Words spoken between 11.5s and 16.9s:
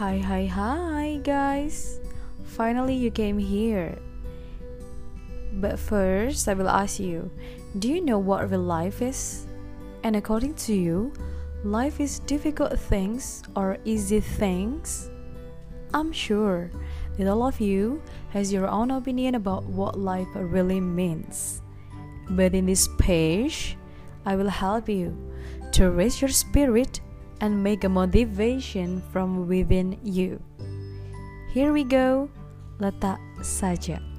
life is difficult things or easy things? I'm sure